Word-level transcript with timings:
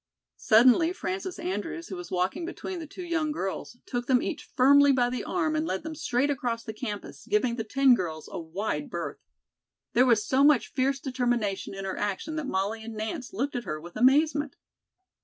Suddenly 0.37 0.93
Frances 0.93 1.37
Andrews, 1.37 1.89
who 1.89 1.95
was 1.95 2.09
walking 2.09 2.43
between 2.43 2.79
the 2.79 2.87
two 2.87 3.03
young 3.03 3.31
girls, 3.31 3.77
took 3.85 4.07
them 4.07 4.19
each 4.19 4.43
firmly 4.45 4.91
by 4.91 5.11
the 5.11 5.23
arm 5.23 5.55
and 5.55 5.63
led 5.67 5.83
them 5.83 5.93
straight 5.93 6.31
across 6.31 6.63
the 6.63 6.73
campus, 6.73 7.27
giving 7.29 7.55
the 7.55 7.63
ten 7.63 7.93
girls 7.93 8.27
a 8.31 8.39
wide 8.39 8.89
berth. 8.89 9.19
There 9.93 10.07
was 10.07 10.25
so 10.25 10.43
much 10.43 10.73
fierce 10.73 10.99
determination 10.99 11.75
in 11.75 11.85
her 11.85 11.97
action 11.97 12.35
that 12.37 12.47
Molly 12.47 12.83
and 12.83 12.95
Nance 12.95 13.31
looked 13.31 13.55
at 13.55 13.65
her 13.65 13.79
with 13.79 13.95
amazement. 13.95 14.55